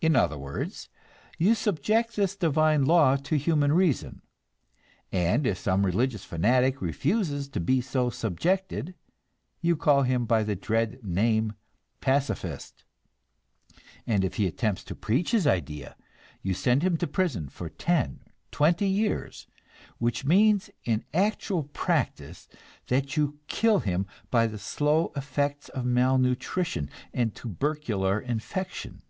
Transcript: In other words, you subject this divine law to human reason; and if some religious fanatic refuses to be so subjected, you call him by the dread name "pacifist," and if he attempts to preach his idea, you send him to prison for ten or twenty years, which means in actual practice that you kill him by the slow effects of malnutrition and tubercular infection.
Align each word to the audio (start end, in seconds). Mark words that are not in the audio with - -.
In 0.00 0.14
other 0.14 0.38
words, 0.38 0.88
you 1.38 1.56
subject 1.56 2.14
this 2.14 2.36
divine 2.36 2.84
law 2.84 3.16
to 3.16 3.36
human 3.36 3.72
reason; 3.72 4.22
and 5.10 5.44
if 5.44 5.58
some 5.58 5.84
religious 5.84 6.24
fanatic 6.24 6.80
refuses 6.80 7.48
to 7.48 7.58
be 7.58 7.80
so 7.80 8.08
subjected, 8.08 8.94
you 9.60 9.76
call 9.76 10.04
him 10.04 10.24
by 10.24 10.44
the 10.44 10.54
dread 10.54 11.00
name 11.02 11.54
"pacifist," 12.00 12.84
and 14.06 14.24
if 14.24 14.34
he 14.34 14.46
attempts 14.46 14.84
to 14.84 14.94
preach 14.94 15.32
his 15.32 15.48
idea, 15.48 15.96
you 16.42 16.54
send 16.54 16.84
him 16.84 16.96
to 16.98 17.08
prison 17.08 17.48
for 17.48 17.68
ten 17.68 18.20
or 18.24 18.32
twenty 18.52 18.86
years, 18.86 19.48
which 19.98 20.24
means 20.24 20.70
in 20.84 21.04
actual 21.12 21.64
practice 21.64 22.48
that 22.86 23.16
you 23.16 23.40
kill 23.48 23.80
him 23.80 24.06
by 24.30 24.46
the 24.46 24.58
slow 24.60 25.10
effects 25.16 25.68
of 25.70 25.84
malnutrition 25.84 26.88
and 27.12 27.34
tubercular 27.34 28.20
infection. 28.20 29.02